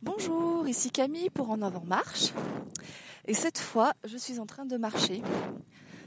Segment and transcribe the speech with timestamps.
[0.00, 2.32] Bonjour, ici Camille pour En Avant Marche.
[3.26, 5.22] Et cette fois, je suis en train de marcher.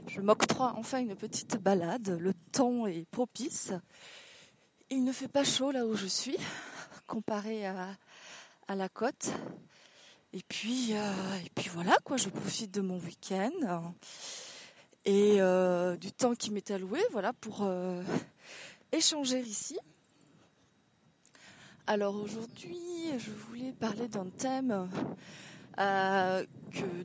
[0.08, 2.18] Je m'octroie enfin une petite balade.
[2.18, 3.74] Le temps est propice.
[4.90, 6.38] Il ne fait pas chaud là où je suis,
[7.06, 7.98] comparé à,
[8.70, 9.34] la côte.
[10.32, 13.52] Et puis, euh, et puis voilà, quoi, je profite de mon week-end
[15.04, 18.02] et euh, du temps qui m'est alloué voilà, pour euh,
[18.94, 19.78] échanger ici.
[21.88, 22.78] Alors aujourd'hui,
[23.18, 24.88] je voulais parler d'un thème
[25.80, 26.46] euh,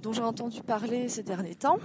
[0.03, 1.79] dont j'ai entendu parler ces derniers temps.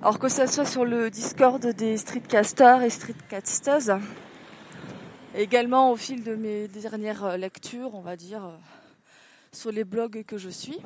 [0.00, 4.00] Alors que ce soit sur le Discord des streetcasters et streetcasters,
[5.34, 8.58] également au fil de mes dernières lectures, on va dire,
[9.52, 10.78] sur les blogs que je suis.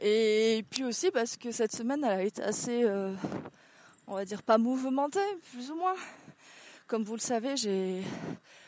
[0.00, 3.14] Et puis aussi parce que cette semaine, elle a été assez, euh,
[4.08, 5.20] on va dire, pas mouvementée,
[5.52, 5.94] plus ou moins.
[6.88, 8.02] Comme vous le savez, j'ai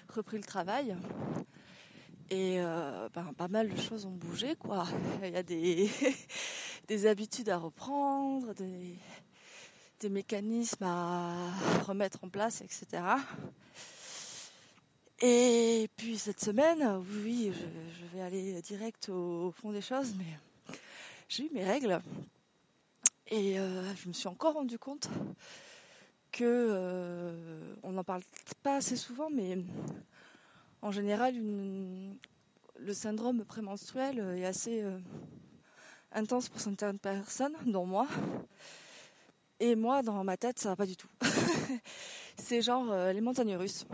[0.09, 0.97] repris le travail.
[2.31, 4.87] Et euh, ben, pas mal de choses ont bougé, quoi.
[5.23, 5.91] Il y a des,
[6.89, 8.97] des habitudes à reprendre, des,
[10.01, 11.51] des mécanismes à
[11.87, 13.03] remettre en place, etc.
[15.21, 20.77] Et puis cette semaine, oui, je, je vais aller direct au, fond des choses, mais
[21.29, 22.01] j'ai eu mes règles.
[23.29, 25.09] Et euh, je me suis encore rendu compte
[26.43, 28.23] euh, on n'en parle
[28.63, 29.59] pas assez souvent, mais
[30.83, 31.35] en général,
[32.79, 34.99] le syndrome prémenstruel est assez euh,
[36.13, 38.07] intense pour certaines personnes, dont moi.
[39.61, 41.09] Et moi, dans ma tête, ça va pas du tout.
[42.37, 43.87] C'est genre euh, les montagnes russes.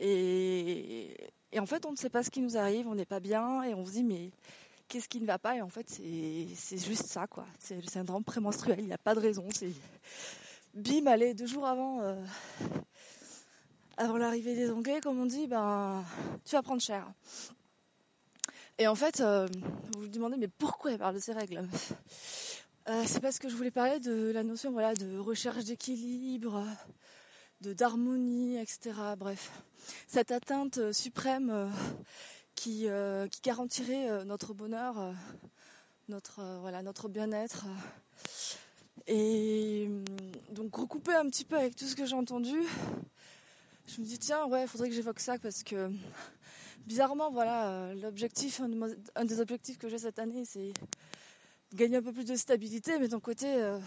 [0.00, 1.14] Et,
[1.56, 3.74] en fait, on ne sait pas ce qui nous arrive, on n'est pas bien, et
[3.74, 4.30] on se dit, mais
[4.88, 5.56] qu'est-ce qui ne va pas?
[5.56, 7.44] Et en fait, c'est juste ça, quoi.
[7.58, 9.46] C'est le syndrome prémenstruel, il n'y a pas de raison.
[10.74, 12.14] Bim, allez, deux jours avant, euh,
[13.96, 16.04] avant l'arrivée des Anglais, comme on dit, ben,
[16.44, 17.06] tu vas prendre cher.
[18.78, 19.46] Et en fait, euh,
[19.94, 21.68] vous vous demandez, mais pourquoi elle parle de ces règles
[22.88, 26.64] euh, C'est parce que je voulais parler de la notion voilà, de recherche d'équilibre,
[27.60, 28.92] d'harmonie, etc.
[29.18, 29.50] Bref,
[30.08, 31.70] cette atteinte suprême
[32.54, 32.88] qui,
[33.44, 35.14] garantirait notre bonheur,
[36.34, 37.66] voilà, notre bien-être.
[39.06, 39.88] Et
[40.50, 42.56] donc recouper un petit peu avec tout ce que j'ai entendu,
[43.86, 45.90] je me dis tiens ouais, faudrait que j'évoque ça parce que
[46.86, 48.60] bizarrement voilà, l'objectif,
[49.14, 50.72] un, des objectifs que j'ai cette année, c'est
[51.74, 53.78] gagner un peu plus de stabilité, mais d'un côté, euh,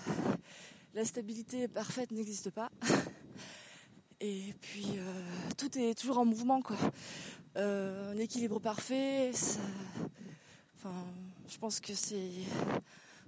[0.93, 2.69] la stabilité parfaite n'existe pas.
[4.21, 5.23] Et puis euh,
[5.57, 6.77] tout est toujours en mouvement quoi.
[7.57, 9.59] Euh, un équilibre parfait, ça,
[10.75, 10.93] enfin,
[11.47, 12.31] je pense que c'est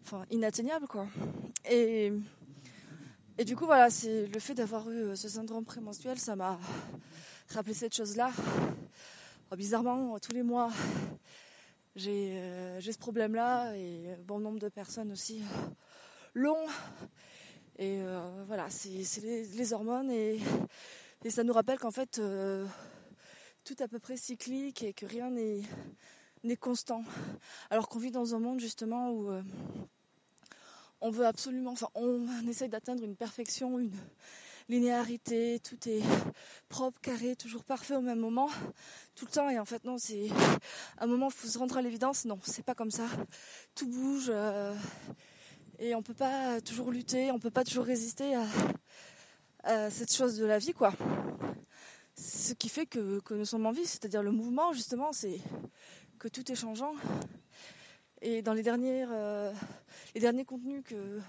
[0.07, 1.07] enfin, inatteignable quoi.
[1.69, 2.13] Et,
[3.37, 6.57] et du coup voilà, c'est le fait d'avoir eu ce syndrome prémenstruel, ça m'a
[7.49, 8.31] rappelé cette chose-là.
[9.51, 10.71] Oh, bizarrement, tous les mois,
[11.97, 15.69] j'ai euh, ce problème-là et bon nombre de personnes aussi euh,
[16.33, 16.67] l'ont.
[17.77, 20.39] Et euh, voilà, c'est les, les, hormones et,
[21.23, 22.65] et, ça nous rappelle qu'en fait, euh,
[23.63, 27.03] tout à peu près cyclique et que rien n'est constant.
[27.69, 29.43] Alors qu'on vit dans un monde justement où euh,
[31.01, 33.91] on veut absolument, enfin, on, essaye d'atteindre une perfection, une
[34.69, 36.01] linéarité, tout est
[36.69, 38.49] propre, carré, toujours parfait au même moment,
[39.15, 39.49] tout le temps.
[39.49, 40.27] Et en fait, non, c'est
[40.97, 42.25] un moment, il faut se rendre à l'évidence.
[42.25, 43.07] Non, c'est pas comme ça.
[43.75, 44.27] Tout bouge.
[44.29, 44.75] Euh,
[45.79, 48.45] et on peut pas toujours lutter, on peut pas toujours résister à,
[49.63, 50.93] à cette chose de la vie, quoi.
[52.15, 55.39] Ce qui fait que, que nous sommes en vie, c'est-à-dire le mouvement, justement, c'est
[56.17, 56.93] que tout est changeant.
[58.21, 59.53] Et dans les euh,
[60.15, 61.21] les derniers contenus que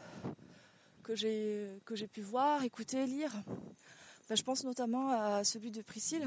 [1.02, 3.32] que j'ai pu voir, écouter, lire,
[4.28, 6.26] ben, je pense notamment à celui de Priscille,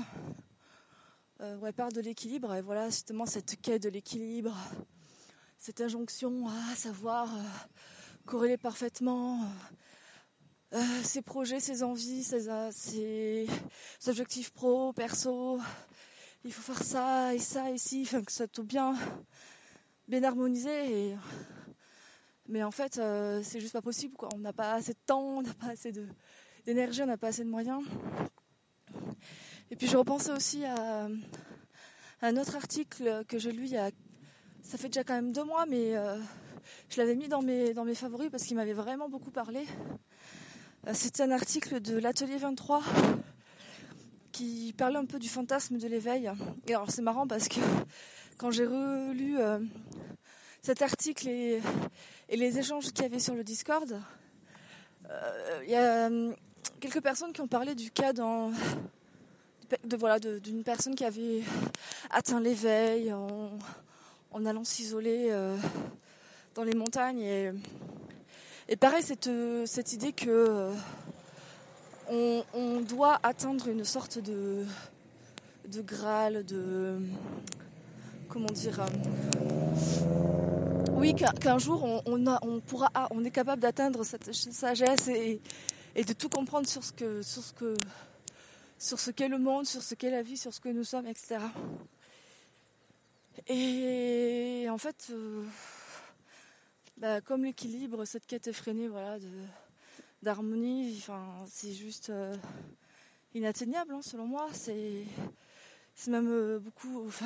[1.40, 2.54] euh, où elle parle de l'équilibre.
[2.56, 4.56] Et voilà, justement cette quête de l'équilibre,
[5.58, 7.44] cette injonction à savoir euh,
[8.26, 9.40] corréler parfaitement
[11.04, 13.48] ses projets, ses envies, ses,
[14.08, 15.60] objectifs pro, perso.
[16.44, 18.96] Il faut faire ça et ça et ci, enfin, que ça tout bien,
[20.12, 21.16] bien harmonisé.
[22.50, 24.16] Mais en fait, euh, c'est juste pas possible.
[24.18, 24.28] Quoi.
[24.36, 25.94] On n'a pas assez de temps, on n'a pas assez
[26.66, 27.82] d'énergie, on n'a pas assez de moyens.
[29.72, 31.08] Et puis je repensais aussi à,
[32.22, 33.90] un autre article que j'ai lu il y a,
[34.62, 36.18] ça fait déjà quand même deux mois, mais euh,
[36.90, 39.66] je l'avais mis dans mes, dans mes favoris parce qu'il m'avait vraiment beaucoup parlé.
[40.88, 42.84] Euh, C'était un article de l'atelier 23
[44.34, 46.30] qui parlait un peu du fantasme de l'éveil.
[46.68, 47.62] Et alors c'est marrant parce que
[48.38, 49.38] quand j'ai relu
[50.62, 51.62] cet article et,
[52.30, 54.00] les échanges qu'il y avait sur le Discord,
[55.04, 56.34] il euh, y a euh,
[56.80, 61.42] quelques personnes qui ont parlé du cas de voilà d'une personne qui avait
[62.10, 65.58] atteint l'éveil en, allant s'isoler euh,
[66.56, 70.72] dans les montagnes et, pareil cette, idée que
[72.08, 74.66] on, doit atteindre une sorte de
[75.68, 76.98] de graal de
[78.30, 78.80] comment dire
[81.02, 85.42] oui, qu'un jour on, pourra, ah, on est capable d'atteindre cette sagesse et,
[85.96, 87.74] de tout comprendre sur ce que, sur ce que,
[88.78, 91.08] sur ce qu'est le monde, sur ce qu'est la vie, sur ce que nous sommes,
[91.08, 91.40] etc.
[93.48, 95.44] Et en fait, euh,
[96.98, 99.18] bah, comme l'équilibre, cette quête effrénée, voilà,
[100.22, 102.36] d'harmonie, enfin, c'est juste euh,
[103.34, 104.48] inatteignable, hein, selon moi.
[104.54, 105.04] C'est,
[105.96, 107.26] c'est même euh, beaucoup, enfin,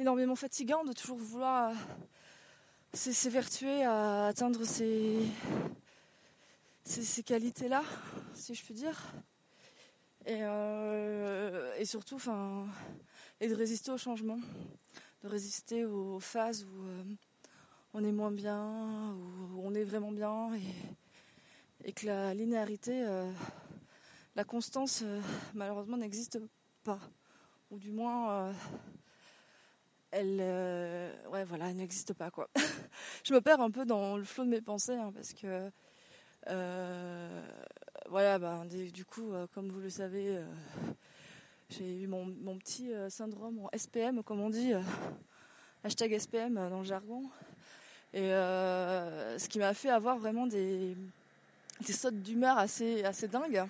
[0.00, 1.72] énormément fatigant de toujours vouloir
[2.98, 5.20] s'évertuer à atteindre ces,
[6.82, 7.84] ces, qualités-là,
[8.34, 9.00] si je puis dire.
[10.26, 12.66] Et, euh, surtout, enfin,
[13.40, 14.38] et de résister au changement,
[15.22, 17.04] de résister aux phases où euh,
[17.94, 19.14] on est moins bien,
[19.54, 20.50] où on est vraiment bien,
[21.84, 23.30] et, que la linéarité, euh,
[24.34, 25.04] la constance,
[25.54, 26.40] malheureusement, n'existe
[26.82, 26.98] pas.
[27.70, 28.52] Ou du moins,
[30.10, 32.48] elle, euh, ouais, voilà, n'existe pas quoi.
[33.24, 35.70] je me perds un peu dans le flot de mes pensées hein, parce que,
[36.48, 37.42] euh,
[38.08, 40.38] voilà, ben, du coup, euh, comme vous le savez,
[41.70, 44.72] j'ai eu mon, petit syndrome en SPM, comme on dit,
[45.84, 47.24] hashtag SPM dans le jargon,
[48.14, 50.96] et ce qui m'a fait avoir vraiment des,
[51.86, 53.66] des sautes d'humeur assez, assez dingues.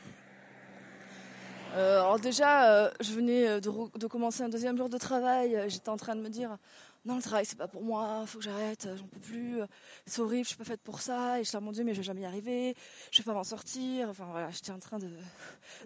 [1.74, 5.64] Euh, alors déjà, euh, je venais euh, de, commencer un deuxième jour de travail.
[5.68, 6.56] J'étais en train de me dire,
[7.04, 9.60] non, le travail, c'est pas pour moi, faut que j'arrête, j'en peux plus,
[10.06, 11.40] c'est horrible, je suis pas faite pour ça.
[11.40, 12.74] Et je suis mon Dieu, mais je vais jamais y arriver,
[13.10, 14.08] je vais pas m'en sortir.
[14.08, 15.10] Enfin voilà, j'étais en train de,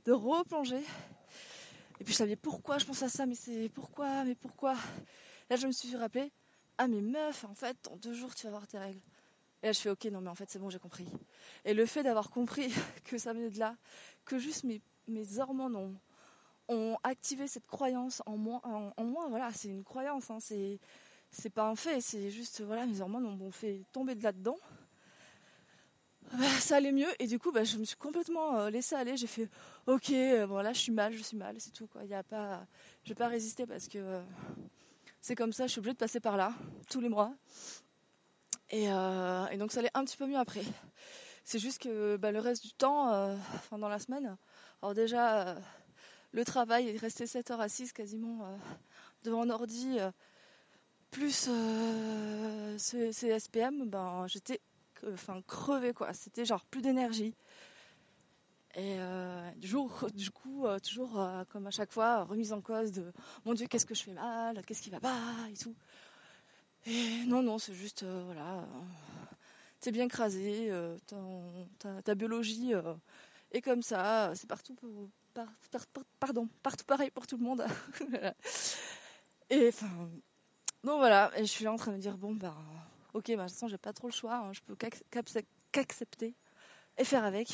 [0.12, 0.82] replonger.
[2.00, 4.75] Et puis je savais pourquoi je pense à ça, mais c'est pourquoi, mais pourquoi?
[5.50, 6.32] Là, je me suis rappelé,
[6.79, 9.00] ah mais meuf, en fait, dans deux jours, tu vas avoir tes règles.
[9.62, 11.06] Et là, je fais, ok, non, mais en fait, c'est bon, j'ai compris.
[11.64, 12.73] Et le fait d'avoir compris
[13.05, 13.76] que ça venait de là,
[14.25, 15.99] que juste mes mes hormones
[16.69, 18.60] ont, activé cette croyance en moi.
[18.64, 20.78] En, moi voilà, c'est une croyance, hein, c'est,
[21.31, 24.56] c'est pas un fait, c'est juste, voilà, mes hormones m'ont fait tomber de là-dedans.
[26.32, 29.19] Bah, ça allait mieux et du coup bah, je me suis complètement euh, laissée aller
[29.19, 29.50] j'ai fait
[29.87, 32.64] ok euh, voilà je suis mal je suis mal c'est tout quoi il a pas
[33.05, 34.22] je vais pas résister parce que euh,
[35.20, 36.55] c'est comme ça je suis obligée de passer par là
[36.88, 37.34] tous les mois
[38.70, 40.62] et, et, donc ça allait un petit peu mieux après
[41.44, 43.08] c'est juste que bah, le reste du temps
[43.55, 44.38] enfin dans la semaine
[44.82, 45.55] alors déjà, euh,
[46.32, 48.56] le travail, rester 7 heures assise quasiment euh,
[49.23, 50.11] devant un ordi, euh,
[51.12, 51.49] plus
[52.79, 54.61] ces, SPM, ben, j'étais
[55.46, 56.12] crevée quoi.
[56.14, 57.34] C'était genre plus d'énergie.
[58.75, 58.96] Et
[59.56, 63.12] du, jour, du coup, toujours comme à chaque fois, remise en cause de
[63.44, 65.19] mon Dieu, qu'est-ce que je fais mal, qu'est-ce qui va pas
[65.50, 65.75] et tout.
[66.87, 68.67] Et non, non, c'est juste, voilà,
[69.81, 70.73] t'es bien crasé,
[72.05, 72.73] ta, biologie
[73.52, 74.75] et comme ça, c'est partout,
[76.19, 77.64] pardon, partout pareil pour tout le monde.
[79.50, 80.10] et enfin,
[80.82, 82.56] donc voilà, et je suis en train de me dire, bon, bah,
[83.12, 84.75] ok, bah, de toute façon, j'ai pas trop le choix, hein, je peux
[85.70, 86.34] qu'accepter
[86.96, 87.49] et faire avec.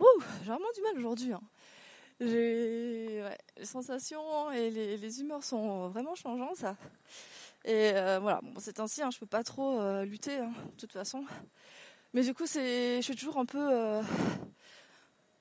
[0.00, 1.32] J'ai vraiment du mal aujourd'hui.
[1.32, 1.40] Hein.
[2.20, 3.22] Les
[3.62, 6.64] sensations et les, humeurs sont vraiment changeantes.
[7.64, 10.92] Et euh, voilà, bon, c'est ainsi, hein, je peux pas trop euh, lutter, de toute
[10.92, 11.24] façon.
[12.14, 14.00] Mais du coup, je suis toujours un peu, euh,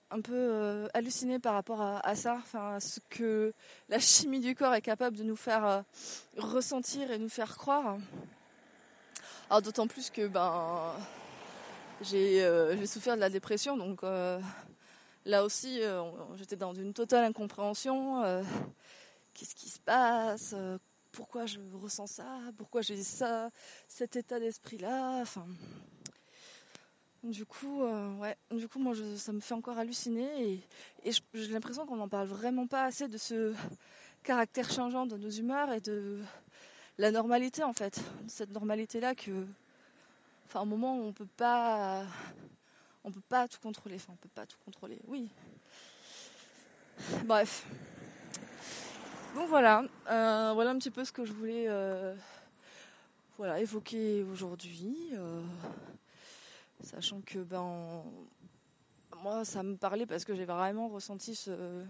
[0.09, 3.53] un peu euh, hallucinée par rapport à, ça, enfin, à ce que
[3.89, 5.81] la chimie du corps est capable de nous faire euh,
[6.35, 7.97] ressentir et nous faire croire.
[9.51, 10.95] Alors d'autant plus que ben,
[12.01, 12.39] j'ai,
[12.75, 14.01] j'ai souffert de la dépression, donc
[15.25, 15.79] là aussi,
[16.37, 18.23] j'étais dans une totale incompréhension.
[19.35, 20.55] qu'est-ce qui se passe
[21.11, 23.51] Pourquoi je ressens ça Pourquoi j'ai ça,
[23.87, 25.45] cet état d'esprit-là Enfin
[27.23, 30.59] du coup, euh, ouais, du coup, moi, ça me fait encore halluciner
[31.05, 33.53] et, j'ai l'impression qu'on n'en parle vraiment pas assez de ce
[34.23, 36.19] caractère changeant de nos humeurs et de
[36.97, 39.45] la normalité en fait, cette normalité-là que,
[40.45, 42.05] enfin, un moment on peut pas,
[43.03, 45.29] on peut pas tout contrôler, enfin, on peut pas tout contrôler, oui.
[47.25, 47.65] Bref.
[49.35, 52.13] Donc voilà, euh, voilà un petit peu ce que je voulais, euh,
[53.37, 55.13] voilà, évoquer aujourd'hui
[56.83, 58.03] sachant que ben
[59.21, 61.85] moi ça me parlait parce que j'ai vraiment ressenti ce,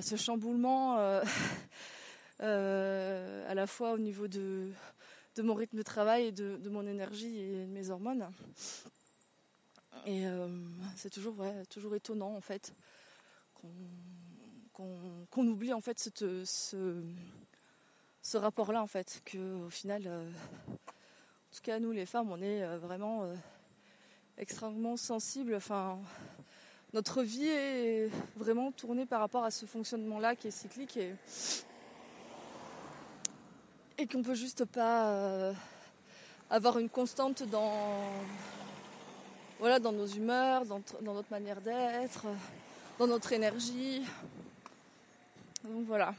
[0.00, 1.22] ce chamboulement euh,
[2.40, 4.70] euh, à la fois au niveau de,
[5.36, 8.30] de mon rythme de travail et de, mon énergie et de mes hormones.
[10.06, 10.48] Et euh,
[10.96, 12.74] c'est toujours, ouais, toujours étonnant en fait
[14.72, 16.44] qu'on oublie en fait ce,
[18.22, 22.66] ce, rapport-là en fait, que au final, en tout cas nous les femmes, on est
[22.78, 23.32] vraiment
[24.38, 25.54] extrêmement sensibles.
[25.54, 25.98] Enfin,
[26.92, 31.14] notre vie est vraiment tournée par rapport à ce fonctionnement-là qui est cyclique et,
[33.98, 35.54] et qu'on peut juste pas
[36.50, 38.02] avoir une constante dans
[39.58, 42.26] voilà dans nos humeurs, dans, dans notre manière d'être,
[42.98, 44.02] dans notre énergie.
[45.64, 46.14] Donc voilà.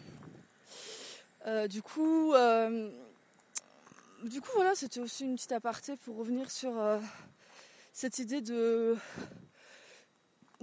[1.45, 2.89] Euh, du coup, euh,
[4.23, 6.99] du coup voilà, c'était aussi une petite aparté pour revenir sur euh,
[7.93, 8.97] cette idée de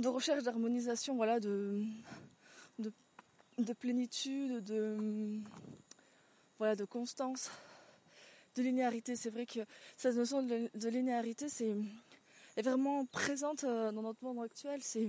[0.04, 1.82] recherche d'harmonisation, voilà, de,
[3.58, 5.40] de, plénitude, de
[6.58, 7.50] voilà, de constance,
[8.56, 9.16] de linéarité.
[9.16, 9.60] C'est vrai que
[9.96, 11.46] cette notion de, linéarité,
[12.56, 14.80] est vraiment présente dans notre monde actuel.
[14.82, 15.08] C'est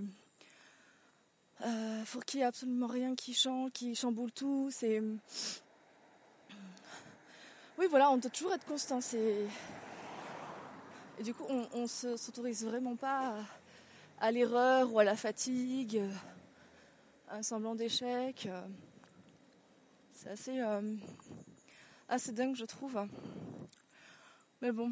[1.63, 4.69] euh, faut qu'il n'y ait absolument rien qui change, qui chamboule tout.
[4.71, 5.01] C'est
[7.77, 8.99] oui, voilà, on doit toujours être constant.
[11.21, 13.35] Et du coup, on, ne s'autorise vraiment pas
[14.19, 16.01] à, l'erreur ou à la fatigue,
[17.29, 18.49] à un semblant d'échec.
[20.13, 20.95] C'est assez, euh,
[22.09, 23.07] assez dingue, je trouve.
[24.63, 24.91] Mais bon,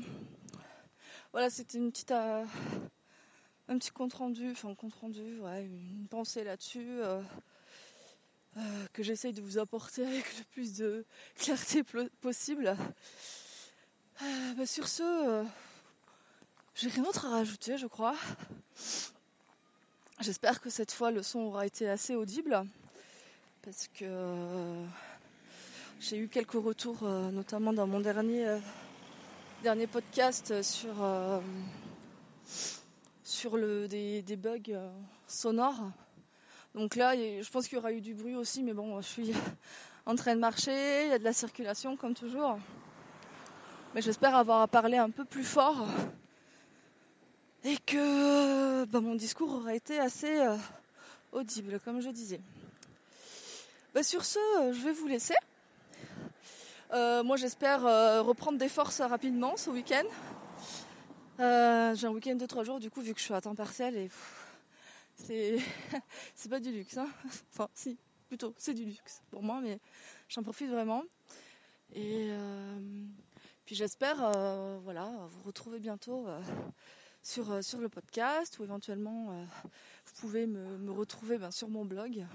[1.31, 2.12] voilà, c'était une petite.
[2.12, 2.45] Euh,
[3.67, 7.24] un petit compte rendu, enfin compte rendu, une pensée là-dessus euh,
[8.55, 11.07] euh, que j'essaye de vous apporter avec le plus de
[11.39, 11.83] clarté
[12.21, 12.77] possible.
[14.21, 15.43] Euh, bah, sur ce,
[16.81, 18.15] j'ai rien d'autre à rajouter, je crois.
[20.21, 22.63] J'espère que cette fois le son aura été assez audible
[23.62, 24.86] parce que
[26.00, 28.59] j'ai eu quelques retours, notamment dans mon dernier
[29.62, 30.95] dernier podcast sur
[33.24, 34.89] sur le, des, bugs euh,
[35.27, 35.91] sonores.
[36.75, 39.33] Donc là, je pense qu'il y aura eu du bruit aussi, mais bon, je suis
[40.05, 42.57] en train de marcher, il y a de la circulation comme toujours.
[43.93, 45.86] Mais j'espère avoir à parler un peu plus fort
[47.63, 50.55] et que bah, mon discours aura été assez euh,
[51.31, 52.41] audible, comme je disais.
[53.93, 55.35] Bah, sur ce, euh, je vais vous laisser.
[56.91, 57.81] moi, j'espère
[58.25, 60.05] reprendre des forces rapidement ce week-end.
[61.39, 63.55] Euh, j'ai un week-end de trois jours, du coup, vu que je suis à temps
[63.55, 64.09] partiel et
[66.35, 66.97] c'est pas du luxe.
[66.97, 67.07] Hein.
[67.53, 67.97] enfin, si,
[68.27, 69.79] plutôt, c'est du luxe pour moi, mais
[70.27, 71.03] j'en profite vraiment.
[71.93, 72.79] Et euh,
[73.65, 76.27] puis j'espère, euh, voilà, vous retrouver bientôt
[77.23, 79.45] sur sur le podcast ou éventuellement
[80.05, 82.25] vous pouvez me, retrouver ben, sur mon blog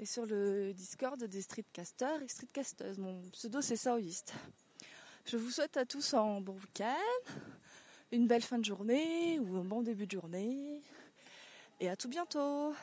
[0.00, 2.98] et sur le Discord des streetcasters et streetcasters.
[2.98, 4.34] Mon pseudo c'est Saoïste.
[5.24, 7.32] Je vous souhaite à tous un bon week-end
[8.12, 10.82] une belle fin de journée ou un bon début de journée.
[11.80, 12.74] Et à tout bientôt